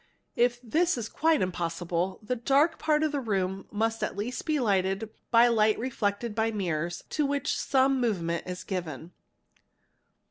If 0.35 0.59
this 0.63 0.97
is 0.97 1.07
quite 1.07 1.43
impossible, 1.43 2.17
the 2.23 2.35
dark 2.35 2.79
part 2.79 3.03
of 3.03 3.11
the 3.11 3.19
room 3.19 3.67
nust 3.71 4.01
at 4.01 4.17
least 4.17 4.47
be 4.47 4.55
hghtened 4.55 5.07
by 5.29 5.47
light 5.47 5.77
reflected 5.77 6.33
by 6.33 6.49
mirrors 6.49 7.03
to 7.11 7.23
which 7.23 7.55
some 7.55 8.01
10vement 8.01 8.47
is 8.47 8.63
given. 8.63 9.11